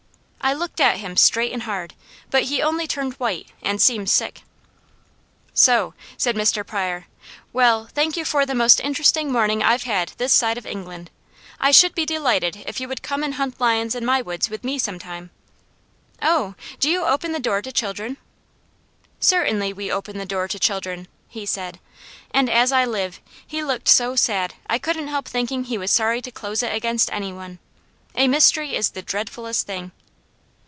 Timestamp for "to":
17.61-17.71, 20.49-20.59, 26.23-26.31